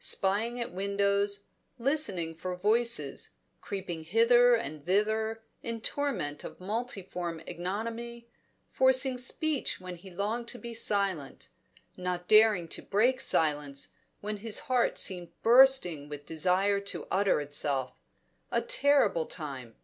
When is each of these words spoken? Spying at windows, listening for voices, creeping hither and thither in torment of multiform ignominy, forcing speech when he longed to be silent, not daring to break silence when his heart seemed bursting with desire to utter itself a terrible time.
Spying 0.00 0.58
at 0.60 0.72
windows, 0.72 1.44
listening 1.78 2.34
for 2.34 2.56
voices, 2.56 3.30
creeping 3.60 4.02
hither 4.02 4.56
and 4.56 4.84
thither 4.84 5.44
in 5.62 5.80
torment 5.80 6.42
of 6.42 6.58
multiform 6.58 7.40
ignominy, 7.46 8.26
forcing 8.72 9.18
speech 9.18 9.80
when 9.80 9.94
he 9.94 10.10
longed 10.10 10.48
to 10.48 10.58
be 10.58 10.74
silent, 10.74 11.48
not 11.96 12.26
daring 12.26 12.66
to 12.66 12.82
break 12.82 13.20
silence 13.20 13.90
when 14.20 14.38
his 14.38 14.58
heart 14.66 14.98
seemed 14.98 15.30
bursting 15.42 16.08
with 16.08 16.26
desire 16.26 16.80
to 16.80 17.06
utter 17.08 17.40
itself 17.40 17.92
a 18.50 18.60
terrible 18.62 19.26
time. 19.26 19.76